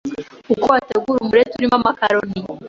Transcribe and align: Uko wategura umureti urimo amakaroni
Uko 0.53 0.65
wategura 0.71 1.19
umureti 1.21 1.55
urimo 1.57 1.75
amakaroni 1.79 2.37